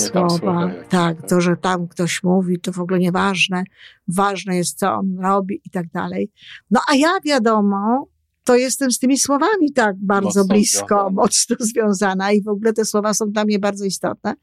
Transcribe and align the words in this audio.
nie 0.00 0.08
słowa. 0.08 0.28
słowa. 0.28 0.62
jakieś, 0.66 0.88
Tak, 0.88 1.28
to, 1.28 1.40
że 1.40 1.56
tam 1.56 1.88
ktoś 1.88 2.22
mówi, 2.22 2.60
to 2.60 2.72
w 2.72 2.78
ogóle 2.78 2.98
nieważne. 2.98 3.64
Ważne 4.08 4.56
jest, 4.56 4.78
co 4.78 4.94
on 4.94 5.18
robi 5.22 5.60
i 5.64 5.70
tak 5.70 5.88
dalej. 5.88 6.30
No 6.70 6.80
a 6.88 6.94
ja 6.94 7.08
wiadomo, 7.24 8.06
to 8.44 8.56
jestem 8.56 8.90
z 8.90 8.98
tymi 8.98 9.18
słowami 9.18 9.72
tak 9.72 9.96
bardzo 9.98 10.26
Mocno 10.40 10.44
blisko, 10.54 10.86
związana. 10.86 11.10
mocno 11.10 11.56
związana 11.60 12.32
i 12.32 12.42
w 12.42 12.48
ogóle 12.48 12.72
te 12.72 12.84
słowa 12.84 13.14
są 13.14 13.30
dla 13.30 13.44
mnie 13.44 13.58
bardzo 13.58 13.84
istotne. 13.84 14.34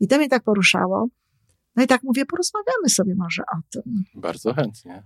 I 0.00 0.08
to 0.08 0.16
mnie 0.18 0.28
tak 0.28 0.42
poruszało. 0.42 1.08
No 1.76 1.82
i 1.82 1.86
tak 1.86 2.02
mówię, 2.02 2.26
porozmawiamy 2.26 2.88
sobie 2.88 3.14
może 3.14 3.42
o 3.42 3.56
tym. 3.70 3.82
Bardzo 4.14 4.54
chętnie. 4.54 5.02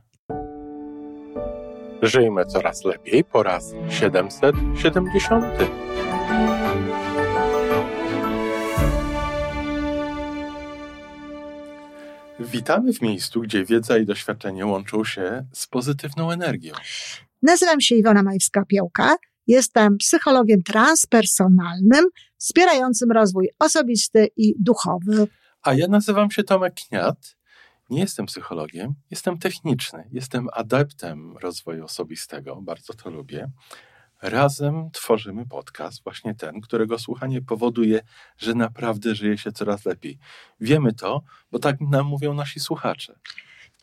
Żyjmy 2.03 2.45
coraz 2.47 2.85
lepiej 2.85 3.25
po 3.25 3.43
raz 3.43 3.73
770. 3.91 5.45
Witamy 12.41 12.93
w 12.93 13.03
miejscu, 13.03 13.41
gdzie 13.41 13.65
wiedza 13.65 13.99
i 13.99 14.07
doświadczenie 14.07 14.67
łączą 14.67 15.05
się 15.05 15.47
z 15.53 15.67
pozytywną 15.67 16.31
energią. 16.31 16.73
Nazywam 17.43 17.81
się 17.81 17.95
Iwona 17.95 18.23
Majwska-Piołka. 18.23 19.17
Jestem 19.47 19.99
psychologiem 19.99 20.63
transpersonalnym, 20.63 22.05
wspierającym 22.37 23.13
rozwój 23.13 23.49
osobisty 23.59 24.29
i 24.37 24.55
duchowy. 24.59 25.29
A 25.63 25.75
ja 25.75 25.89
nazywam 25.89 26.31
się 26.31 26.45
Tomek 26.45 26.75
Kniat. 26.75 27.37
Nie 27.91 28.01
jestem 28.01 28.27
psychologiem, 28.27 28.95
jestem 29.11 29.39
techniczny, 29.39 30.09
jestem 30.13 30.49
adeptem 30.53 31.37
rozwoju 31.37 31.85
osobistego, 31.85 32.63
bardzo 32.63 32.95
to 32.95 33.11
lubię. 33.11 33.51
Razem 34.23 34.91
tworzymy 34.93 35.47
podcast, 35.47 36.05
właśnie 36.05 36.35
ten, 36.35 36.61
którego 36.61 36.99
słuchanie 36.99 37.43
powoduje, 37.43 38.01
że 38.39 38.55
naprawdę 38.55 39.15
żyje 39.15 39.39
się 39.39 39.53
coraz 39.53 39.85
lepiej. 39.85 40.19
Wiemy 40.61 40.93
to, 40.93 41.23
bo 41.51 41.59
tak 41.59 41.81
nam 41.81 42.07
mówią 42.07 42.35
nasi 42.35 42.61
słuchacze. 42.61 43.19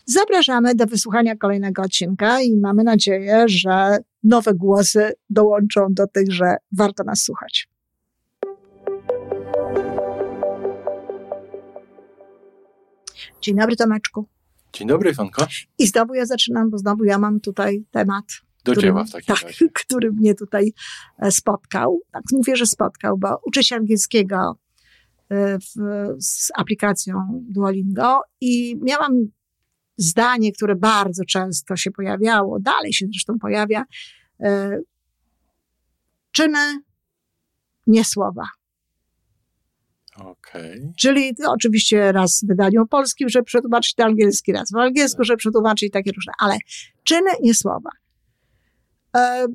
Zapraszamy 0.06 0.75
do 0.75 0.86
wysłuchania 0.86 1.36
kolejnego 1.36 1.81
odcinka 1.81 2.41
i 2.41 2.58
mamy 2.58 2.83
nadzieję, 2.83 3.45
że 3.47 3.97
nowe 4.23 4.53
głosy 4.53 5.11
dołączą 5.30 5.88
do 5.89 6.08
tych, 6.08 6.31
że 6.31 6.56
warto 6.72 7.03
nas 7.03 7.23
słuchać. 7.23 7.69
Dzień 13.41 13.56
dobry, 13.56 13.75
Tomeczku. 13.75 14.28
Dzień 14.73 14.88
dobry, 14.88 15.09
Iwanko. 15.09 15.47
I 15.78 15.88
znowu 15.88 16.13
ja 16.13 16.25
zaczynam, 16.25 16.69
bo 16.69 16.78
znowu 16.78 17.03
ja 17.03 17.19
mam 17.19 17.39
tutaj 17.39 17.86
temat, 17.91 18.25
Do 18.66 18.71
który, 18.71 18.88
dzieła 18.88 19.03
w 19.03 19.11
takim 19.11 19.35
tak, 19.35 19.44
razie. 19.44 19.69
który 19.83 20.11
mnie 20.11 20.35
tutaj 20.35 20.73
e, 21.19 21.31
spotkał. 21.31 21.99
Tak 22.11 22.23
mówię, 22.31 22.55
że 22.55 22.66
spotkał, 22.66 23.17
bo 23.17 23.41
uczę 23.45 23.63
się 23.63 23.75
angielskiego 23.75 24.59
e, 25.30 25.59
w, 25.59 25.73
z 26.19 26.52
aplikacją 26.55 27.16
Duolingo 27.49 28.22
i 28.41 28.75
miałam 28.81 29.11
zdanie, 29.97 30.52
które 30.52 30.75
bardzo 30.75 31.23
często 31.25 31.75
się 31.75 31.91
pojawiało, 31.91 32.59
dalej 32.59 32.94
się 32.94 33.05
zresztą 33.05 33.39
pojawia, 33.39 33.83
e, 34.39 34.79
czyny, 36.31 36.79
nie 37.88 38.05
słowa. 38.05 38.44
Okej. 40.17 40.94
Czyli 40.97 41.33
oczywiście 41.47 42.11
raz 42.11 42.41
w 42.44 42.47
wydaniu 42.47 42.88
polskim, 42.88 43.29
żeby 43.29 43.45
przetłumaczyć 43.45 43.97
na 43.97 44.05
angielski, 44.05 44.53
raz 44.53 44.72
w 44.72 44.75
angielsku, 44.75 45.23
żeby 45.23 45.38
przetłumaczyć 45.38 45.91
takie 45.91 46.11
różne, 46.11 46.33
ale 46.39 46.57
czyny, 47.03 47.29
nie 47.44 47.53
słowa. 47.53 47.89
E, 49.16 49.47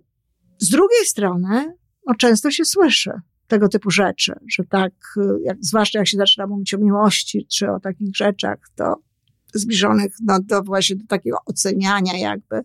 Z 0.59 0.69
drugiej 0.69 1.05
strony, 1.05 1.75
no, 2.07 2.15
często 2.15 2.51
się 2.51 2.65
słyszy 2.65 3.11
tego 3.47 3.69
typu 3.69 3.91
rzeczy, 3.91 4.33
że 4.57 4.65
tak, 4.65 4.93
e, 5.17 5.43
jak, 5.45 5.57
zwłaszcza 5.61 5.99
jak 5.99 6.09
się 6.09 6.17
zaczyna 6.17 6.47
mówić 6.47 6.75
o 6.75 6.79
miłości, 6.79 7.47
czy 7.47 7.71
o 7.71 7.81
takich 7.81 8.17
rzeczach, 8.17 8.59
to 8.75 8.95
zbliżonych 9.55 10.15
no, 10.23 10.41
do 10.41 10.63
właśnie 10.63 10.97
do 10.97 11.07
takiego 11.07 11.39
oceniania 11.47 12.19
jakby, 12.19 12.61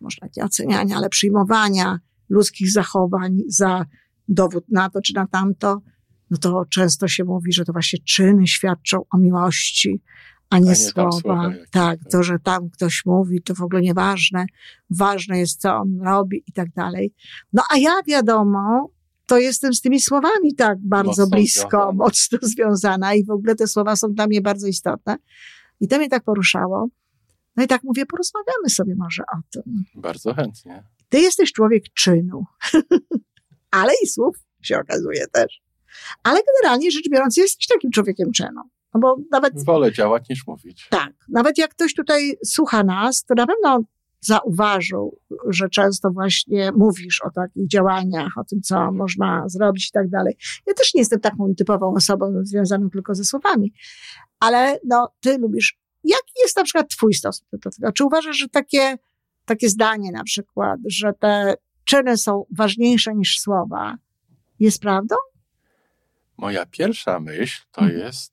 może 0.00 0.16
nie 0.36 0.44
oceniania, 0.44 0.96
ale 0.96 1.08
przyjmowania 1.08 1.98
ludzkich 2.28 2.72
zachowań 2.72 3.38
za 3.48 3.86
dowód 4.28 4.64
na 4.68 4.90
to 4.90 5.00
czy 5.00 5.14
na 5.14 5.26
tamto, 5.26 5.82
no 6.30 6.36
to 6.36 6.64
często 6.70 7.08
się 7.08 7.24
mówi, 7.24 7.52
że 7.52 7.64
to 7.64 7.72
właśnie 7.72 7.98
czyny 8.04 8.46
świadczą 8.46 9.04
o 9.10 9.18
miłości, 9.18 10.02
a 10.50 10.58
nie, 10.58 10.70
A 10.70 10.74
nie 10.74 10.92
tam 10.92 11.12
słowa. 11.12 11.20
słowa 11.20 11.50
tak, 11.50 11.70
tak. 11.70 12.10
to, 12.10 12.22
że 12.22 12.38
tam 12.38 12.70
ktoś 12.70 13.02
mówi, 13.06 13.42
to 13.42 13.54
w 13.54 13.62
ogóle 13.62 13.82
nieważne. 13.82 14.46
Ważne 14.90 15.38
jest, 15.38 15.60
co 15.60 15.76
on 15.76 16.00
robi 16.02 16.44
i 16.46 16.52
tak 16.52 16.70
dalej. 16.70 17.12
No 17.52 17.62
a 17.70 17.78
ja 17.78 17.90
wiadomo, 18.06 18.90
to 19.26 19.38
jestem 19.38 19.74
z 19.74 19.80
tymi 19.80 20.00
słowami 20.00 20.54
tak 20.54 20.78
bardzo 20.80 21.08
Mocno 21.08 21.26
blisko, 21.26 21.68
związana. 21.68 21.92
mocno 21.92 22.38
związana 22.42 23.14
i 23.14 23.24
w 23.24 23.30
ogóle 23.30 23.54
te 23.54 23.66
słowa 23.66 23.96
są 23.96 24.12
dla 24.12 24.26
mnie 24.26 24.40
bardzo 24.40 24.66
istotne. 24.66 25.16
I 25.80 25.88
to 25.88 25.98
mnie 25.98 26.08
tak 26.08 26.24
poruszało. 26.24 26.88
No 27.56 27.64
i 27.64 27.66
tak 27.66 27.82
mówię, 27.84 28.06
porozmawiamy 28.06 28.68
sobie 28.70 28.94
może 28.96 29.22
o 29.22 29.40
tym. 29.50 29.84
Bardzo 29.94 30.34
chętnie. 30.34 30.82
Ty 31.08 31.20
jesteś 31.20 31.52
człowiek 31.52 31.84
czynu, 31.94 32.44
ale 33.70 33.92
i 34.04 34.06
słów 34.06 34.36
się 34.62 34.78
okazuje 34.78 35.26
też. 35.32 35.60
Ale 36.22 36.40
generalnie 36.46 36.90
rzecz 36.90 37.08
biorąc, 37.10 37.36
jesteś 37.36 37.66
takim 37.66 37.90
człowiekiem 37.90 38.32
czynu. 38.32 38.60
No 38.94 39.00
bo 39.00 39.16
nawet 39.30 39.64
Wolę 39.64 39.92
działać 39.92 40.28
niż 40.28 40.46
mówić. 40.46 40.86
tak, 40.90 41.12
nawet 41.28 41.58
jak 41.58 41.70
ktoś 41.70 41.94
tutaj 41.94 42.36
słucha 42.44 42.84
nas, 42.84 43.24
to 43.24 43.34
na 43.34 43.46
pewno 43.46 43.80
zauważył, 44.20 45.18
że 45.48 45.68
często 45.68 46.10
właśnie 46.10 46.72
mówisz 46.76 47.20
o 47.24 47.30
takich 47.30 47.68
działaniach, 47.68 48.32
o 48.38 48.44
tym, 48.44 48.62
co 48.62 48.92
można 48.92 49.48
zrobić 49.48 49.88
i 49.88 49.92
tak 49.92 50.08
dalej. 50.08 50.36
Ja 50.66 50.74
też 50.74 50.94
nie 50.94 51.00
jestem 51.00 51.20
taką 51.20 51.54
typową 51.54 51.94
osobą 51.94 52.32
związaną 52.42 52.90
tylko 52.90 53.14
ze 53.14 53.24
słowami, 53.24 53.72
ale 54.40 54.78
no, 54.84 55.12
ty 55.20 55.38
lubisz. 55.38 55.78
Jaki 56.04 56.32
jest 56.42 56.56
na 56.56 56.64
przykład 56.64 56.88
twój 56.88 57.14
stosunek 57.14 57.62
do 57.62 57.70
tego? 57.70 57.92
Czy 57.92 58.04
uważasz, 58.04 58.36
że 58.36 58.48
takie, 58.48 58.96
takie 59.44 59.68
zdanie 59.68 60.12
na 60.12 60.24
przykład, 60.24 60.80
że 60.86 61.12
te 61.12 61.54
czyny 61.84 62.16
są 62.16 62.44
ważniejsze 62.50 63.14
niż 63.14 63.40
słowa, 63.40 63.96
jest 64.60 64.80
prawdą? 64.82 65.16
Moja 66.36 66.66
pierwsza 66.66 67.20
myśl 67.20 67.62
to 67.72 67.80
Mhm. 67.82 68.00
jest, 68.00 68.32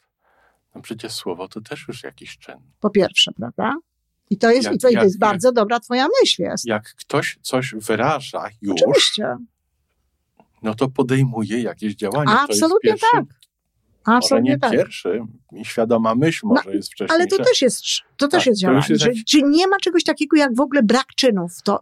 no 0.76 0.82
przecież 0.82 1.12
słowo 1.12 1.48
to 1.48 1.62
też 1.62 1.88
już 1.88 2.04
jakiś 2.04 2.38
czyn. 2.38 2.56
Po 2.80 2.90
pierwsze, 2.90 3.32
prawda? 3.32 3.76
I 4.30 4.38
to 4.38 4.52
jest, 4.52 4.66
Jak- 4.66 4.76
i 4.76 4.78
to, 4.78 4.90
jak- 4.90 5.04
jest 5.04 5.20
bardzo 5.20 5.52
dobra 5.52 5.80
twoja 5.80 6.08
myśl 6.22 6.42
jest. 6.42 6.66
Jak 6.68 6.96
ktoś 6.96 7.38
coś 7.42 7.76
wyraża 7.76 8.50
już, 8.62 8.82
Oczywiście. 8.82 9.36
no 10.64 10.76
to 10.76 10.90
podejmuje 10.90 11.62
jakieś 11.62 11.96
działanie. 11.96 12.32
Absolutnie 12.32 12.92
pierwszy, 12.92 13.06
tak. 13.14 13.26
Może 14.08 14.18
Absolutnie 14.18 14.50
nie 14.52 14.60
tak. 14.60 14.72
pierwszy, 14.72 15.20
świadoma 15.64 16.16
myśl 16.16 16.48
No, 16.48 16.54
może 16.54 16.76
jest 16.76 16.92
wcześniejsza. 16.92 17.14
Ale 17.16 17.28
to 17.28 17.44
też 17.44 17.62
jest, 17.62 17.84
to 18.18 18.28
też 18.28 18.40
Tak, 18.44 18.48
jest 18.48 18.62
działanie. 18.62 18.86
jest 18.90 19.06
jakiś- 19.06 19.26
Czy 19.26 19.42
nie 19.42 19.68
ma 19.68 19.78
czegoś 19.78 20.04
takiego 20.04 20.38
jak 20.38 20.56
w 20.56 20.60
ogóle 20.60 20.84
brak 20.84 21.06
czynów? 21.16 21.52
To 21.64 21.80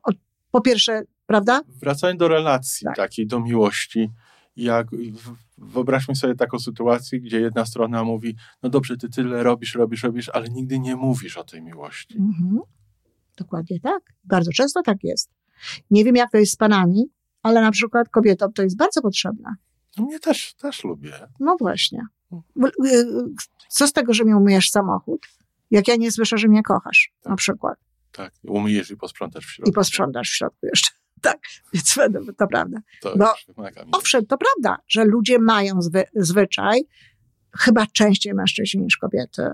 po 0.52 0.62
pierwsze, 0.62 1.02
prawda? 1.26 1.62
Wracając 1.68 2.20
do 2.20 2.28
relacji 2.28 2.86
Tak. 2.86 2.96
takiej, 2.96 3.28
do 3.28 3.40
miłości, 3.40 4.10
jak 4.56 4.88
wyobraźmy 5.58 6.16
sobie 6.16 6.36
taką 6.36 6.60
sytuację, 6.60 7.20
gdzie 7.20 7.40
jedna 7.40 7.66
strona 7.66 8.04
mówi, 8.04 8.36
no 8.64 8.70
dobrze, 8.70 8.98
ty 8.98 9.10
tyle 9.10 9.44
robisz, 9.44 9.76
robisz, 9.76 10.04
robisz, 10.04 10.30
ale 10.30 10.50
nigdy 10.50 10.80
nie 10.80 10.96
mówisz 10.96 11.38
o 11.38 11.44
tej 11.44 11.62
miłości. 11.62 12.18
Mhm. 12.18 12.60
Dokładnie 13.38 13.80
tak. 13.80 14.02
Bardzo 14.24 14.52
często 14.52 14.82
tak 14.82 14.98
jest. 15.04 15.30
Nie 15.92 16.04
wiem, 16.04 16.16
jak 16.16 16.32
to 16.32 16.38
jest 16.38 16.52
z 16.52 16.56
panami, 16.56 17.04
ale 17.44 17.62
na 17.62 17.72
przykład 17.72 18.10
kobietom 18.10 18.54
to 18.54 18.64
jest 18.64 18.78
bardzo 18.78 19.02
potrzebne. 19.02 19.56
No 19.98 20.06
mnie 20.06 20.20
też, 20.20 20.54
też 20.54 20.84
lubię. 20.84 21.12
No 21.40 21.56
właśnie. 21.60 22.02
Co 23.70 23.88
z 23.88 23.94
tego, 23.94 24.14
że 24.14 24.26
mi 24.26 24.34
umyjesz 24.34 24.70
samochód, 24.70 25.28
jak 25.72 25.88
ja 25.88 25.96
nie 25.96 26.12
słyszę, 26.12 26.38
że 26.38 26.48
mnie 26.48 26.64
kochasz, 26.64 27.14
na 27.26 27.30
Tak. 27.30 27.38
przykład. 27.38 27.80
Tak, 28.12 28.34
umyjesz 28.44 28.92
i 28.92 28.98
posprzątasz 28.98 29.46
w 29.46 29.50
środku. 29.50 29.70
I 29.70 29.74
posprzątasz 29.74 30.30
w 30.30 30.34
środku 30.36 30.66
jeszcze. 30.66 30.92
Tak, 31.24 31.40
więc 31.74 31.96
to 32.38 32.48
prawda. 32.48 32.78
To 33.02 33.18
bo- 33.18 33.34
mi. 33.86 33.92
Owszem, 33.92 34.26
to 34.26 34.38
prawda, 34.38 34.82
że 34.88 35.06
ludzie 35.06 35.40
mają 35.40 35.82
zwy, 35.82 36.04
zwyczaj, 36.16 36.82
chyba 37.60 37.86
częściej 37.88 38.34
mężczyźni 38.34 38.82
niż 38.82 38.98
kobiety, 38.98 39.50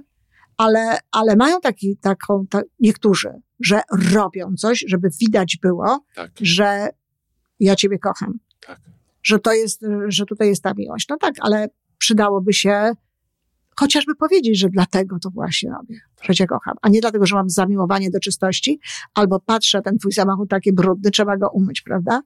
ale, 0.57 0.97
ale 1.11 1.35
mają 1.35 1.59
taki, 1.61 1.97
taką, 1.97 2.45
ta, 2.49 2.61
niektórzy, 2.79 3.29
że 3.59 3.81
robią 4.13 4.55
coś, 4.57 4.83
żeby 4.87 5.09
widać 5.21 5.57
było, 5.61 6.05
Tak, 6.15 6.31
że 6.41 6.87
ja 7.59 7.75
ciebie 7.75 7.99
kocham, 7.99 8.39
tak. 8.67 8.79
że 9.23 9.39
to 9.39 9.53
jest, 9.53 9.85
że 10.07 10.25
tutaj 10.25 10.47
jest 10.47 10.63
ta 10.63 10.73
miłość. 10.77 11.07
No 11.09 11.17
tak, 11.17 11.33
ale 11.39 11.67
przydałoby 11.97 12.53
się 12.53 12.91
chociażby 13.79 14.15
powiedzieć, 14.15 14.59
że 14.59 14.69
dlatego 14.69 15.19
to 15.19 15.29
właśnie 15.29 15.71
robię, 15.71 15.99
że 16.21 16.35
cię 16.35 16.47
kocham, 16.47 16.75
a 16.81 16.89
nie 16.89 17.01
dlatego, 17.01 17.25
że 17.25 17.35
mam 17.35 17.49
zamiłowanie 17.49 18.09
do 18.11 18.19
czystości, 18.19 18.79
albo 19.13 19.39
patrzę, 19.39 19.81
ten 19.81 19.97
twój 19.97 20.11
samochód 20.11 20.49
taki 20.49 20.73
brudny, 20.73 21.11
trzeba 21.11 21.37
go 21.37 21.49
umyć, 21.49 21.81
prawda? 21.81 22.21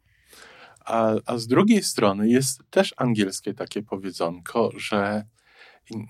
A, 0.86 1.14
a 1.26 1.38
z 1.38 1.48
drugiej 1.48 1.84
strony 1.84 2.30
jest 2.30 2.64
też 2.70 2.94
angielskie 2.98 3.54
takie 3.54 3.84
powiedzonko, 3.84 4.72
że 4.78 5.26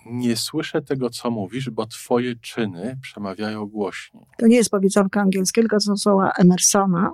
nie 0.05 0.35
słyszę 0.35 0.81
tego, 0.81 1.09
co 1.09 1.31
mówisz, 1.31 1.69
bo 1.69 1.85
twoje 1.85 2.35
czyny 2.35 2.99
przemawiają 3.01 3.65
głośniej. 3.65 4.25
To 4.37 4.47
nie 4.47 4.55
jest 4.55 4.69
powiedzonko 4.69 5.19
angielskie, 5.19 5.61
tylko 5.61 5.75
to 5.75 5.81
są 5.81 5.97
słowa 5.97 6.31
Emersona, 6.39 7.11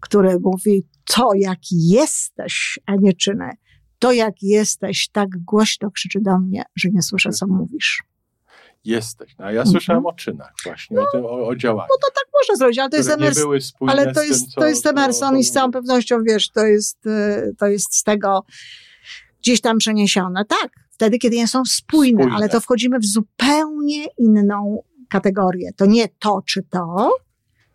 który 0.00 0.38
mówi 0.40 0.86
to, 1.04 1.30
jaki 1.34 1.88
jesteś, 1.88 2.78
a 2.86 2.96
nie 2.96 3.12
czyny. 3.12 3.50
To 4.00 4.12
jak 4.12 4.42
jesteś, 4.42 5.08
tak 5.12 5.28
głośno 5.44 5.90
krzyczy 5.90 6.20
do 6.20 6.38
mnie, 6.38 6.62
że 6.76 6.88
nie 6.90 7.02
słyszę, 7.02 7.30
co 7.30 7.46
mówisz. 7.46 8.02
Jesteś. 8.84 9.34
No, 9.38 9.44
a 9.44 9.52
ja 9.52 9.66
słyszałem 9.66 10.06
o 10.06 10.12
czynach 10.12 10.52
właśnie, 10.64 10.96
no, 10.96 11.02
o, 11.02 11.06
tym, 11.12 11.24
o, 11.24 11.46
o 11.46 11.56
działaniu. 11.56 11.88
No 11.90 12.08
to 12.08 12.14
tak 12.14 12.24
można 12.34 12.56
zrobić, 12.56 12.78
ale 12.78 12.90
to 12.90 12.96
jest 12.96 13.10
Emerson. 13.10 13.60
Ale 13.88 14.12
to 14.12 14.22
jest, 14.22 14.40
tym, 14.40 14.50
co, 14.50 14.60
to 14.60 14.66
jest 14.66 14.86
Emerson 14.86 15.38
i 15.38 15.44
z 15.44 15.52
całą 15.52 15.70
pewnością, 15.70 16.16
wiesz, 16.28 16.50
to 16.50 16.66
jest, 16.66 17.06
y, 17.06 17.54
to 17.58 17.66
jest 17.66 17.94
z 17.94 18.02
tego 18.02 18.44
gdzieś 19.40 19.60
tam 19.60 19.78
przeniesione. 19.78 20.44
Tak, 20.44 20.70
wtedy, 20.90 21.18
kiedy 21.18 21.36
nie 21.36 21.48
są 21.48 21.64
spójne, 21.64 22.22
spójne, 22.22 22.36
ale 22.36 22.48
to 22.48 22.60
wchodzimy 22.60 22.98
w 22.98 23.06
zupełnie 23.06 24.06
inną 24.18 24.82
kategorię. 25.08 25.70
To 25.76 25.86
nie 25.86 26.08
to 26.08 26.42
czy 26.46 26.62
to, 26.62 27.10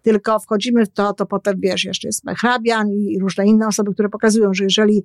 tylko 0.02 0.40
wchodzimy 0.40 0.86
w 0.86 0.90
to, 0.90 1.14
to 1.14 1.26
potem 1.26 1.60
wiesz, 1.60 1.84
jeszcze 1.84 2.08
jest 2.08 2.24
Mechrabian 2.24 2.90
i 2.90 3.20
różne 3.20 3.46
inne 3.46 3.68
osoby, 3.68 3.94
które 3.94 4.10
pokazują, 4.10 4.54
że 4.54 4.64
jeżeli 4.64 5.04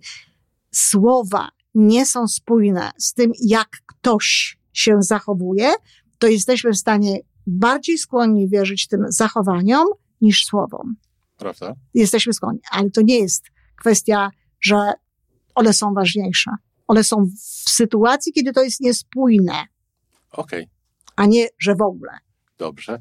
słowa 0.70 1.49
nie 1.75 2.06
są 2.06 2.28
spójne 2.28 2.90
z 2.99 3.14
tym, 3.14 3.32
jak 3.44 3.69
ktoś 3.87 4.58
się 4.72 4.96
zachowuje, 5.02 5.72
to 6.19 6.26
jesteśmy 6.26 6.72
w 6.72 6.78
stanie 6.78 7.19
bardziej 7.46 7.99
skłonni 7.99 8.49
wierzyć 8.49 8.88
tym 8.88 9.05
zachowaniom 9.08 9.87
niż 10.20 10.44
słowom. 10.44 10.96
Prawda? 11.37 11.75
Jesteśmy 11.94 12.32
skłonni, 12.32 12.61
ale 12.70 12.90
to 12.90 13.02
nie 13.02 13.19
jest 13.19 13.44
kwestia, 13.76 14.31
że 14.61 14.93
one 15.55 15.72
są 15.72 15.94
ważniejsze. 15.94 16.50
One 16.87 17.05
są 17.05 17.26
w 17.66 17.70
sytuacji, 17.70 18.32
kiedy 18.32 18.52
to 18.52 18.62
jest 18.62 18.81
niespójne. 18.81 19.66
Okej. 20.32 20.62
Okay. 20.62 20.75
A 21.16 21.26
nie, 21.26 21.46
że 21.58 21.75
w 21.75 21.82
ogóle. 21.82 22.12
Dobrze. 22.58 22.99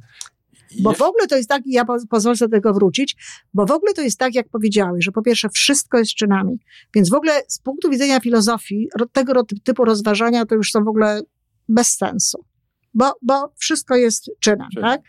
Bo 0.80 0.94
w 0.94 1.02
ogóle 1.02 1.28
to 1.28 1.38
jest 1.38 1.50
tak, 1.50 1.66
i 1.66 1.72
ja 1.72 1.86
pozwolę 2.10 2.36
sobie 2.36 2.50
do 2.50 2.58
tego 2.58 2.74
wrócić, 2.74 3.16
bo 3.54 3.66
w 3.66 3.72
ogóle 3.72 3.94
to 3.94 4.02
jest 4.02 4.20
tak, 4.20 4.36
jak 4.36 4.50
powiedziałeś, 4.50 5.06
że 5.06 5.12
po 5.12 5.22
pierwsze 5.22 5.50
wszystko 5.50 5.98
jest 5.98 6.12
czynami. 6.12 6.60
Więc 6.96 7.10
w 7.10 7.14
ogóle 7.14 7.42
z 7.48 7.60
punktu 7.60 7.90
widzenia 7.90 8.20
filozofii, 8.20 8.88
tego 9.12 9.44
typu 9.64 9.86
rozważania 9.86 10.46
to 10.46 10.56
już 10.56 10.72
są 10.72 10.84
w 10.84 10.88
ogóle 10.88 11.22
bez 11.70 11.88
sensu. 11.88 12.46
Bo, 12.94 13.14
bo 13.22 13.54
wszystko 13.58 13.96
jest 13.96 14.32
czynem, 14.40 14.68
Czyn. 14.74 14.82
tak? 14.84 15.02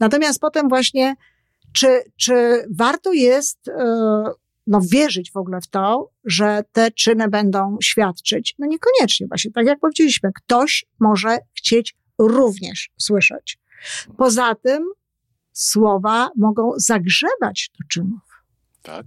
Natomiast 0.00 0.40
potem 0.40 0.68
właśnie, 0.68 1.14
czy, 1.72 2.02
czy 2.16 2.64
warto 2.76 3.12
jest 3.12 3.58
yy, 3.66 3.74
no, 4.66 4.80
wierzyć 4.92 5.32
w 5.32 5.36
ogóle 5.36 5.60
w 5.60 5.66
to, 5.66 6.10
że 6.24 6.64
te 6.72 6.90
czyny 6.90 7.28
będą 7.28 7.76
świadczyć? 7.82 8.54
No 8.58 8.66
niekoniecznie 8.66 9.26
właśnie, 9.26 9.50
tak 9.50 9.66
jak 9.66 9.80
powiedzieliśmy, 9.80 10.30
ktoś 10.34 10.84
może 11.00 11.38
chcieć 11.54 11.96
również 12.18 12.90
słyszeć. 12.98 13.58
Poza 14.16 14.54
tym 14.54 14.84
słowa 15.52 16.30
mogą 16.36 16.72
zagrzewać 16.76 17.70
do 17.80 17.88
czynów. 17.88 18.20
Tak. 18.82 19.06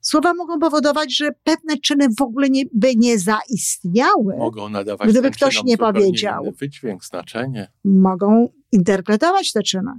Słowa 0.00 0.34
mogą 0.34 0.58
powodować, 0.58 1.16
że 1.16 1.30
pewne 1.44 1.76
czyny 1.76 2.06
w 2.18 2.22
ogóle 2.22 2.48
nie, 2.50 2.62
by 2.72 2.96
nie 2.96 3.18
zaistniały. 3.18 4.36
Mogą 4.38 4.68
nadawać 4.68 5.10
gdyby 5.10 5.30
ktoś 5.30 5.64
nie 5.64 5.78
powiedział. 5.78 6.52
Wydźwięk, 6.60 7.04
znaczenie. 7.04 7.70
Mogą 7.84 8.48
interpretować 8.72 9.52
te 9.52 9.62
czyny. 9.62 9.92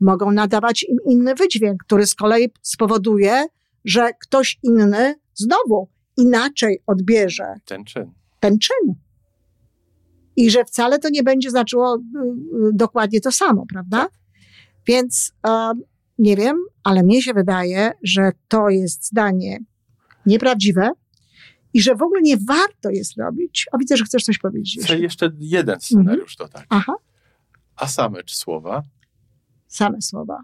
Mogą 0.00 0.32
nadawać 0.32 0.82
im 0.88 0.96
inny 1.06 1.34
wydźwięk, 1.34 1.84
który 1.84 2.06
z 2.06 2.14
kolei 2.14 2.48
spowoduje, 2.62 3.46
że 3.84 4.10
ktoś 4.20 4.58
inny 4.62 5.14
znowu 5.34 5.88
inaczej 6.16 6.82
odbierze 6.86 7.54
ten 7.64 7.84
czyn. 7.84 8.12
Ten 8.40 8.58
czyn. 8.58 8.94
I 10.40 10.50
że 10.50 10.64
wcale 10.64 10.98
to 10.98 11.08
nie 11.10 11.22
będzie 11.22 11.50
znaczyło 11.50 11.96
y, 11.96 11.98
y, 11.98 12.70
dokładnie 12.72 13.20
to 13.20 13.32
samo, 13.32 13.66
prawda? 13.66 13.98
Tak. 13.98 14.10
Więc 14.86 15.32
nie 16.18 16.36
wiem, 16.36 16.56
ale 16.84 17.02
mnie 17.02 17.22
się 17.22 17.34
wydaje, 17.34 17.92
że 18.02 18.32
to 18.48 18.68
jest 18.68 19.06
zdanie 19.06 19.58
nieprawdziwe 20.26 20.90
i 21.74 21.82
że 21.82 21.94
w 21.94 22.02
ogóle 22.02 22.20
nie 22.22 22.36
warto 22.36 22.90
jest 22.90 23.16
robić. 23.18 23.66
O, 23.72 23.78
widzę, 23.78 23.96
że 23.96 24.04
chcesz 24.04 24.22
coś 24.22 24.38
powiedzieć. 24.38 24.84
Chcę 24.84 24.98
jeszcze 24.98 25.32
jeden 25.38 25.80
scenariusz 25.80 26.32
mhm. 26.40 26.50
dodać. 26.50 26.66
Aha. 26.68 26.94
A 27.76 27.86
same 27.86 28.18
słowa? 28.26 28.82
Same 29.66 30.02
słowa. 30.02 30.42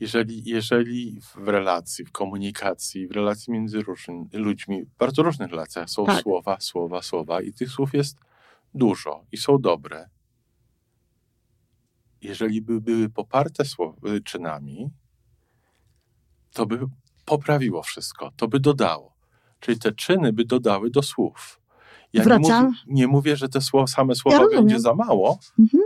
Jeżeli, 0.00 0.44
jeżeli 0.44 1.20
w 1.20 1.48
relacji, 1.48 2.04
w 2.04 2.12
komunikacji, 2.12 3.08
w 3.08 3.10
relacji 3.10 3.52
między 3.52 3.82
różnymi 3.82 4.28
ludźmi, 4.32 4.84
w 4.84 4.96
bardzo 4.98 5.22
różnych 5.22 5.50
relacjach 5.50 5.90
są 5.90 6.06
tak. 6.06 6.22
słowa, 6.22 6.56
słowa, 6.60 7.02
słowa 7.02 7.42
i 7.42 7.52
tych 7.52 7.70
słów 7.70 7.94
jest 7.94 8.25
dużo 8.76 9.24
i 9.32 9.36
są 9.36 9.58
dobre, 9.58 10.08
jeżeli 12.20 12.62
by 12.62 12.80
były 12.80 13.08
poparte 13.08 13.64
czynami, 14.24 14.90
to 16.52 16.66
by 16.66 16.78
poprawiło 17.24 17.82
wszystko, 17.82 18.32
to 18.36 18.48
by 18.48 18.60
dodało. 18.60 19.16
Czyli 19.60 19.78
te 19.78 19.92
czyny 19.92 20.32
by 20.32 20.44
dodały 20.44 20.90
do 20.90 21.02
słów. 21.02 21.60
Ja 22.12 22.24
nie 22.24 22.38
mówię, 22.38 22.70
nie 22.86 23.06
mówię, 23.06 23.36
że 23.36 23.48
te 23.48 23.60
słowa, 23.60 23.86
same 23.86 24.14
słowa 24.14 24.38
ja 24.38 24.48
będzie 24.48 24.80
za 24.80 24.94
mało, 24.94 25.38
mhm. 25.58 25.82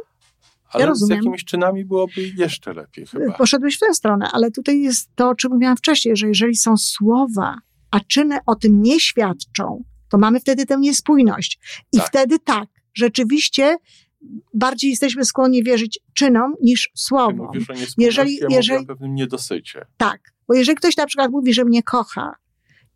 ale 0.68 0.84
ja 0.84 0.94
z 0.94 1.08
jakimiś 1.08 1.44
czynami 1.44 1.84
byłoby 1.84 2.28
jeszcze 2.36 2.72
lepiej 2.72 3.06
chyba. 3.06 3.32
Poszedłeś 3.32 3.76
w 3.76 3.80
tę 3.80 3.94
stronę, 3.94 4.28
ale 4.32 4.50
tutaj 4.50 4.80
jest 4.80 5.10
to, 5.14 5.28
o 5.28 5.34
czym 5.34 5.52
mówiłam 5.52 5.76
wcześniej, 5.76 6.16
że 6.16 6.28
jeżeli 6.28 6.56
są 6.56 6.76
słowa, 6.76 7.56
a 7.90 8.00
czyny 8.00 8.38
o 8.46 8.54
tym 8.54 8.82
nie 8.82 9.00
świadczą, 9.00 9.84
to 10.08 10.18
mamy 10.18 10.40
wtedy 10.40 10.66
tę 10.66 10.76
niespójność. 10.78 11.58
I 11.92 11.98
tak. 11.98 12.06
wtedy 12.06 12.38
tak, 12.38 12.68
rzeczywiście 12.94 13.76
bardziej 14.54 14.90
jesteśmy 14.90 15.24
skłonni 15.24 15.64
wierzyć 15.64 16.00
czynom 16.14 16.54
niż 16.62 16.90
słowom. 16.94 17.48
Ty 17.52 17.58
mówisz 17.58 17.70
o 17.70 17.92
jeżeli, 17.98 18.38
jeżeli, 18.50 18.84
o 18.84 18.86
pewnym 18.86 19.14
niedosycie. 19.14 19.86
Tak, 19.96 20.20
bo 20.48 20.54
jeżeli 20.54 20.76
ktoś 20.76 20.96
na 20.96 21.06
przykład 21.06 21.30
mówi, 21.30 21.54
że 21.54 21.64
mnie 21.64 21.82
kocha 21.82 22.34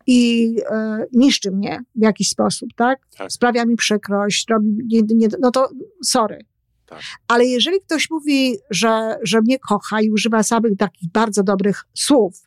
i 0.07 0.51
e, 0.71 1.05
niszczy 1.13 1.51
mnie 1.51 1.79
w 1.95 2.03
jakiś 2.03 2.29
sposób, 2.29 2.69
tak? 2.75 2.99
tak. 3.17 3.31
Sprawia 3.31 3.65
mi 3.65 3.75
przykrość, 3.75 4.45
robi, 4.49 4.69
nie, 4.85 5.01
nie, 5.15 5.27
no 5.39 5.51
to 5.51 5.69
sorry. 6.03 6.45
Tak. 6.85 6.99
Ale 7.27 7.45
jeżeli 7.45 7.81
ktoś 7.81 8.09
mówi, 8.09 8.55
że, 8.69 9.17
że 9.23 9.41
mnie 9.41 9.59
kocha 9.59 10.01
i 10.01 10.11
używa 10.11 10.43
samych 10.43 10.77
takich 10.77 11.11
bardzo 11.11 11.43
dobrych 11.43 11.83
słów, 11.93 12.45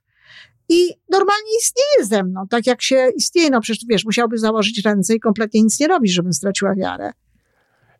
i 0.69 0.89
normalnie 1.11 1.51
istnieje 1.61 2.09
ze 2.09 2.25
mną, 2.25 2.49
tak 2.49 2.67
jak 2.67 2.83
się 2.83 3.09
istnieje, 3.17 3.51
no 3.51 3.61
przecież 3.61 3.85
wiesz, 3.89 4.05
musiałby 4.05 4.39
założyć 4.39 4.85
ręce 4.85 5.15
i 5.15 5.21
kompletnie 5.21 5.63
nic 5.63 5.81
nie 5.81 5.89
robić, 5.89 6.13
żebym 6.13 6.33
straciła 6.33 6.75
wiarę. 6.75 7.13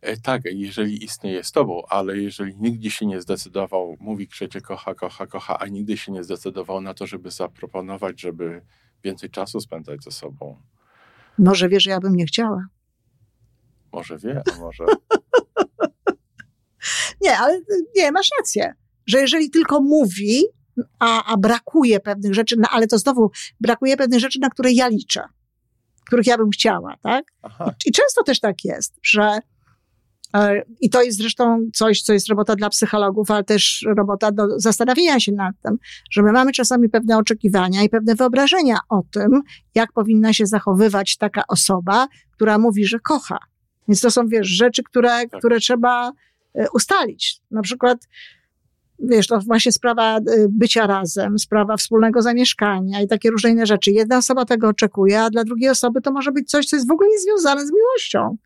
E, 0.01 0.17
tak, 0.17 0.41
jeżeli 0.45 1.03
istnieje 1.03 1.43
z 1.43 1.51
tobą, 1.51 1.81
ale 1.89 2.17
jeżeli 2.17 2.55
nigdy 2.57 2.91
się 2.91 3.05
nie 3.05 3.21
zdecydował, 3.21 3.97
mówi, 3.99 4.27
cię 4.27 4.61
kocha, 4.61 4.95
kocha, 4.95 5.27
kocha, 5.27 5.59
a 5.59 5.67
nigdy 5.67 5.97
się 5.97 6.11
nie 6.11 6.23
zdecydował 6.23 6.81
na 6.81 6.93
to, 6.93 7.07
żeby 7.07 7.31
zaproponować, 7.31 8.21
żeby 8.21 8.61
więcej 9.03 9.29
czasu 9.29 9.61
spędzać 9.61 10.03
ze 10.03 10.11
sobą. 10.11 10.57
Może 11.37 11.69
wie, 11.69 11.79
że 11.79 11.89
ja 11.89 11.99
bym 11.99 12.15
nie 12.15 12.25
chciała. 12.25 12.65
Może 13.91 14.17
wie, 14.17 14.41
a 14.53 14.59
może. 14.59 14.85
nie, 17.21 17.37
ale 17.37 17.61
nie, 17.95 18.11
masz 18.11 18.29
rację, 18.39 18.73
że 19.05 19.19
jeżeli 19.19 19.49
tylko 19.49 19.81
mówi, 19.81 20.43
a, 20.99 21.33
a 21.33 21.37
brakuje 21.37 21.99
pewnych 21.99 22.33
rzeczy, 22.33 22.55
no, 22.59 22.67
ale 22.71 22.87
to 22.87 22.97
znowu 22.97 23.31
brakuje 23.59 23.97
pewnych 23.97 24.19
rzeczy, 24.19 24.39
na 24.39 24.49
które 24.49 24.71
ja 24.71 24.87
liczę, 24.87 25.23
których 26.05 26.27
ja 26.27 26.37
bym 26.37 26.49
chciała, 26.49 26.95
tak? 27.01 27.25
I, 27.67 27.89
I 27.89 27.91
często 27.91 28.23
też 28.23 28.39
tak 28.39 28.65
jest, 28.65 28.99
że 29.03 29.39
I 30.81 30.89
to 30.89 31.03
jest 31.03 31.17
zresztą 31.17 31.59
coś, 31.73 32.01
co 32.01 32.13
jest 32.13 32.29
robota 32.29 32.55
dla 32.55 32.69
psychologów, 32.69 33.31
ale 33.31 33.43
też 33.43 33.85
robota 33.95 34.31
do 34.31 34.59
zastanawiania 34.59 35.19
się 35.19 35.31
nad 35.31 35.55
tym, 35.63 35.77
że 36.11 36.21
my 36.21 36.31
mamy 36.31 36.51
czasami 36.51 36.89
pewne 36.89 37.17
oczekiwania 37.17 37.83
i 37.83 37.89
pewne 37.89 38.15
wyobrażenia 38.15 38.77
o 38.89 39.03
tym, 39.11 39.41
jak 39.75 39.93
powinna 39.93 40.33
się 40.33 40.45
zachowywać 40.45 41.17
taka 41.17 41.43
osoba, 41.47 42.07
która 42.31 42.57
mówi, 42.57 42.85
że 42.85 42.99
kocha. 42.99 43.37
Więc 43.87 44.01
to 44.01 44.11
są, 44.11 44.27
wiesz, 44.27 44.47
rzeczy, 44.47 44.83
które, 44.83 45.09
tak. 45.09 45.39
które 45.39 45.59
trzeba 45.59 46.11
e, 46.55 46.69
ustalić. 46.73 47.41
Na 47.51 47.61
przykład, 47.61 47.97
wiesz, 48.99 49.27
to 49.27 49.39
właśnie 49.39 49.71
sprawa 49.71 50.17
e, 50.17 50.21
bycia 50.49 50.87
razem, 50.87 51.39
sprawa 51.39 51.77
wspólnego 51.77 52.21
zamieszkania 52.21 53.01
i 53.01 53.07
takie 53.07 53.29
różne 53.29 53.49
inne 53.49 53.65
rzeczy. 53.65 53.91
Jedna 53.91 54.17
osoba 54.17 54.45
tego 54.45 54.67
oczekuje, 54.67 55.21
a 55.21 55.29
dla 55.29 55.43
drugiej 55.43 55.69
osoby 55.69 56.01
to 56.01 56.11
może 56.11 56.31
być 56.31 56.49
coś, 56.49 56.65
co 56.65 56.75
jest 56.75 56.87
w 56.87 56.91
ogóle 56.91 57.09
niezwiązane 57.09 57.67
z 57.67 57.71
miłością 57.71 58.37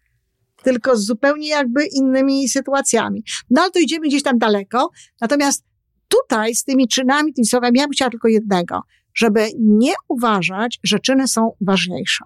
tylko 0.63 0.97
z 0.97 1.05
zupełnie 1.05 1.47
jakby 1.47 1.85
innymi 1.85 2.49
sytuacjami. 2.49 3.23
No 3.49 3.61
ale 3.61 3.71
to 3.71 3.79
idziemy 3.79 4.07
gdzieś 4.07 4.23
tam 4.23 4.37
daleko. 4.37 4.89
Natomiast 5.21 5.63
tutaj 6.07 6.55
z 6.55 6.63
tymi 6.63 6.87
czynami, 6.87 7.33
tymi 7.33 7.45
słowami, 7.45 7.79
ja 7.79 7.85
bym 7.85 7.91
chciała 7.91 8.11
tylko 8.11 8.27
jednego, 8.27 8.81
żeby 9.15 9.47
nie 9.59 9.93
uważać, 10.07 10.79
że 10.83 10.99
czyny 10.99 11.27
są 11.27 11.51
ważniejsze. 11.61 12.25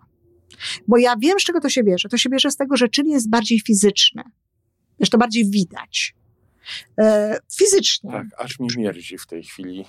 Bo 0.88 0.98
ja 0.98 1.16
wiem, 1.20 1.40
z 1.40 1.44
czego 1.44 1.60
to 1.60 1.70
się 1.70 1.84
bierze. 1.84 2.10
To 2.10 2.18
się 2.18 2.30
bierze 2.30 2.52
z 2.52 2.58
tego, 2.58 2.78
że 2.78 2.88
czyn 2.88 3.08
jest 3.08 3.30
bardziej 3.30 3.60
fizyczny. 3.60 4.24
Wiesz, 5.00 5.10
to 5.10 5.18
bardziej 5.18 5.50
widać. 5.50 6.16
E, 7.00 7.38
fizycznie. 7.58 8.12
Tak, 8.12 8.26
aż 8.38 8.60
mi 8.60 8.68
mierzi 8.78 9.18
w 9.18 9.28
tej 9.28 9.44
chwili. 9.44 9.86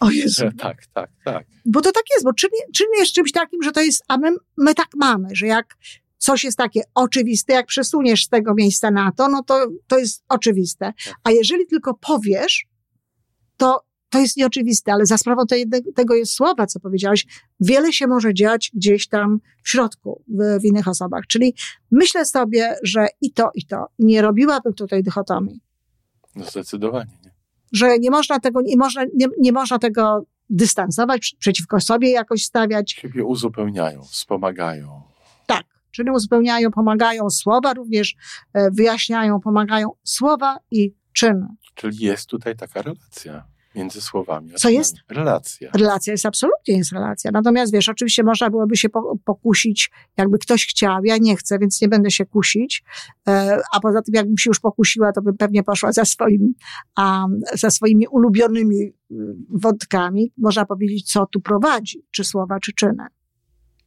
O 0.00 0.10
Jezu. 0.10 0.48
Tak, 0.58 0.86
tak, 0.86 1.10
tak. 1.24 1.46
Bo 1.66 1.80
to 1.80 1.92
tak 1.92 2.02
jest, 2.14 2.24
bo 2.24 2.32
czyn, 2.32 2.50
czyn 2.74 2.86
jest 2.98 3.12
czymś 3.12 3.32
takim, 3.32 3.62
że 3.62 3.72
to 3.72 3.80
jest, 3.80 4.04
a 4.08 4.18
my, 4.18 4.30
my 4.56 4.74
tak 4.74 4.88
mamy, 4.96 5.28
że 5.32 5.46
jak 5.46 5.76
coś 6.26 6.44
jest 6.44 6.58
takie 6.58 6.82
oczywiste, 6.94 7.52
jak 7.52 7.66
przesuniesz 7.66 8.24
z 8.24 8.28
tego 8.28 8.54
miejsca 8.54 8.90
na 8.90 9.12
to, 9.12 9.28
no 9.28 9.42
to, 9.42 9.66
to 9.86 9.98
jest 9.98 10.24
oczywiste. 10.28 10.92
A 11.24 11.30
jeżeli 11.30 11.66
tylko 11.66 11.94
powiesz, 11.94 12.66
to, 13.56 13.80
to 14.10 14.18
jest 14.18 14.36
nieoczywiste, 14.36 14.92
ale 14.92 15.06
za 15.06 15.18
sprawą 15.18 15.42
tego 15.94 16.14
jest 16.14 16.32
słowa, 16.32 16.66
co 16.66 16.80
powiedziałeś, 16.80 17.26
wiele 17.60 17.92
się 17.92 18.06
może 18.06 18.34
dziać 18.34 18.70
gdzieś 18.74 19.08
tam 19.08 19.38
w 19.62 19.68
środku, 19.68 20.22
w, 20.28 20.60
w 20.60 20.64
innych 20.64 20.88
osobach. 20.88 21.26
Czyli 21.26 21.54
myślę 21.90 22.24
sobie, 22.24 22.76
że 22.82 23.06
i 23.20 23.32
to, 23.32 23.50
i 23.54 23.66
to. 23.66 23.86
Nie 23.98 24.22
robiłabym 24.22 24.74
tutaj 24.74 25.02
dychotomii. 25.02 25.60
No 26.36 26.44
zdecydowanie 26.44 27.12
nie. 27.24 27.30
Że 27.72 27.98
nie 27.98 28.10
można 28.10 28.40
tego, 28.40 28.60
nie 28.62 28.76
można, 28.76 29.04
nie, 29.14 29.26
nie 29.40 29.52
można 29.52 29.78
tego 29.78 30.26
dystansować, 30.50 31.36
przeciwko 31.38 31.80
sobie 31.80 32.10
jakoś 32.10 32.44
stawiać. 32.44 32.92
Siebie 32.92 33.24
uzupełniają, 33.24 34.02
wspomagają. 34.02 35.15
Czyny 35.96 36.12
uzupełniają, 36.12 36.70
pomagają, 36.70 37.30
słowa 37.30 37.74
również 37.74 38.14
e, 38.52 38.70
wyjaśniają, 38.70 39.40
pomagają. 39.40 39.90
Słowa 40.04 40.58
i 40.70 40.94
czyny. 41.12 41.46
Czyli 41.74 42.04
jest 42.04 42.26
tutaj 42.26 42.56
taka 42.56 42.82
relacja 42.82 43.44
między 43.74 44.00
słowami. 44.00 44.52
Co 44.54 44.68
jest? 44.68 44.96
Relacja. 45.08 45.70
Relacja 45.74 46.12
jest 46.12 46.26
absolutnie 46.26 46.76
jest 46.76 46.92
relacja. 46.92 47.30
Natomiast 47.30 47.72
wiesz, 47.72 47.88
oczywiście 47.88 48.22
można 48.22 48.50
byłoby 48.50 48.76
się 48.76 48.88
pokusić, 49.24 49.90
jakby 50.16 50.38
ktoś 50.38 50.66
chciał, 50.66 51.04
ja 51.04 51.16
nie 51.20 51.36
chcę, 51.36 51.58
więc 51.58 51.80
nie 51.80 51.88
będę 51.88 52.10
się 52.10 52.26
kusić. 52.26 52.84
E, 53.28 53.60
a 53.72 53.80
poza 53.80 54.02
tym, 54.02 54.14
jakbym 54.14 54.38
się 54.38 54.50
już 54.50 54.60
pokusiła, 54.60 55.12
to 55.12 55.22
bym 55.22 55.36
pewnie 55.36 55.62
poszła 55.62 55.92
za 55.92 56.04
swoim, 56.04 56.54
za 57.54 57.70
swoimi 57.70 58.06
ulubionymi 58.08 58.92
mm, 59.10 59.46
wątkami. 59.50 60.32
Można 60.38 60.66
powiedzieć, 60.66 61.12
co 61.12 61.26
tu 61.26 61.40
prowadzi, 61.40 62.02
czy 62.10 62.24
słowa, 62.24 62.60
czy 62.60 62.72
czyny. 62.72 63.06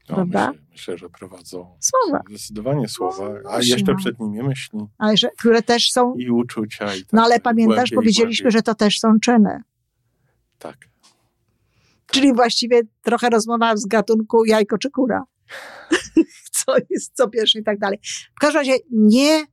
No, 0.10 0.16
Prawda? 0.16 0.48
Myślę, 0.52 0.64
myślę, 0.72 0.98
że 0.98 1.10
prowadzą 1.10 1.78
Słowa. 1.80 2.22
zdecydowanie 2.30 2.88
słowa, 2.88 3.26
a 3.26 3.42
właśnie, 3.42 3.74
jeszcze 3.74 3.92
no. 3.92 3.98
przed 3.98 4.20
nimi 4.20 4.44
myśli 4.44 4.80
Ale 4.98 5.18
że, 5.18 5.30
które 5.38 5.62
też 5.62 5.92
są, 5.92 6.16
i 6.16 6.30
uczucia. 6.30 6.96
I 6.96 7.00
tak 7.00 7.14
no 7.14 7.22
ale 7.22 7.30
dalej. 7.30 7.42
pamiętasz, 7.42 7.76
Głębiej, 7.76 7.96
powiedzieliśmy, 7.96 8.44
głębiej. 8.44 8.60
że 8.60 8.64
to 8.64 8.76
też 8.76 9.00
są 9.00 9.20
czyny. 9.20 9.62
Tak. 10.60 10.78
Czyli 12.06 12.34
właściwie 12.34 12.82
trochę 13.02 13.30
rozmowa 13.30 13.78
z 13.78 13.86
gatunku 13.86 14.46
jajko 14.46 14.78
czy 14.78 14.90
kura. 14.90 15.24
co 16.66 16.76
jest 16.90 17.16
co 17.16 17.30
pierwsze 17.30 17.60
i 17.60 17.64
tak 17.64 17.80
dalej. 17.80 18.00
W 18.36 18.40
każdym 18.40 18.60
razie 18.60 18.74
nie 18.92 19.46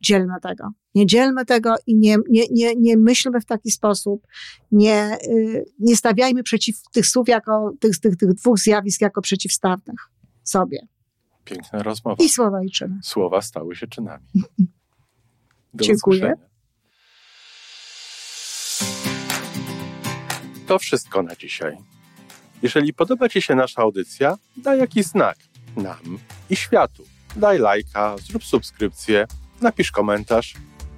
dzielmy 0.00 0.34
tego. 0.42 0.70
Nie 0.94 1.06
dzielmy 1.06 1.44
tego 1.44 1.74
i 1.86 1.96
nie, 1.96 2.16
nie, 2.30 2.42
nie, 2.50 2.74
nie 2.76 2.96
myślmy 2.96 3.40
w 3.40 3.44
taki 3.44 3.70
sposób. 3.70 4.26
Nie, 4.72 5.18
y, 5.28 5.64
nie 5.78 5.96
stawiajmy 5.96 6.42
przeciw 6.42 6.76
tych 6.92 7.06
słów 7.06 7.28
jako, 7.28 7.72
tych, 7.80 7.98
tych, 7.98 8.16
tych 8.16 8.34
dwóch 8.34 8.58
zjawisk 8.58 9.00
jako 9.00 9.22
przeciwstawnych 9.22 10.10
sobie. 10.42 10.78
Piękna 11.44 11.82
rozmowa. 11.82 12.24
I 12.24 12.28
słowa 12.28 12.62
i 12.64 12.70
czyny. 12.70 12.98
Słowa 13.02 13.42
stały 13.42 13.76
się 13.76 13.86
czynami. 13.86 14.26
Do 15.74 15.84
Dziękuję. 15.84 16.18
usłyszenia. 16.18 16.54
To 20.66 20.78
wszystko 20.78 21.22
na 21.22 21.36
dzisiaj. 21.36 21.76
Jeżeli 22.62 22.94
podoba 22.94 23.28
Ci 23.28 23.42
się 23.42 23.54
nasza 23.54 23.82
audycja, 23.82 24.36
daj 24.56 24.78
jakiś 24.78 25.06
znak 25.06 25.36
nam 25.76 26.18
i 26.50 26.56
światu. 26.56 27.04
Daj 27.36 27.58
lajka, 27.58 28.16
zrób 28.18 28.44
subskrypcję, 28.44 29.26
napisz 29.60 29.90
komentarz, 29.90 30.54